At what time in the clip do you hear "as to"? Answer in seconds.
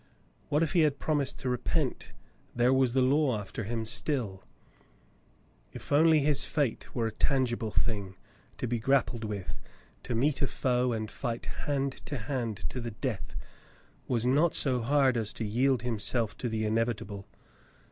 15.17-15.45